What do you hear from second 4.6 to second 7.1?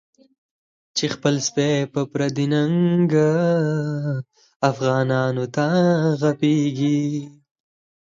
افغانانوته غپیږی